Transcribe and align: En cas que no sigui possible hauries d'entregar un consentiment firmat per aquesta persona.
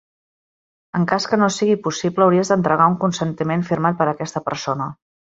En 0.99 1.03
cas 1.11 1.27
que 1.33 1.37
no 1.41 1.49
sigui 1.55 1.75
possible 1.87 2.25
hauries 2.27 2.53
d'entregar 2.53 2.87
un 2.93 2.97
consentiment 3.05 3.67
firmat 3.69 4.01
per 4.01 4.09
aquesta 4.15 4.43
persona. 4.49 4.89